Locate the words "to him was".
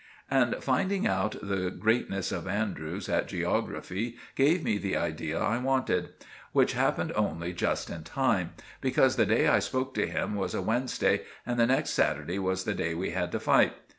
9.93-10.55